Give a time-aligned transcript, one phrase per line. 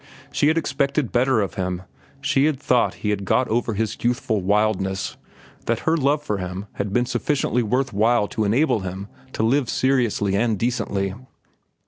[0.31, 1.83] She had expected better of him.
[2.21, 5.15] She had thought he had got over his youthful wildness,
[5.67, 9.69] that her love for him had been sufficiently worth while to enable him to live
[9.69, 11.13] seriously and decently.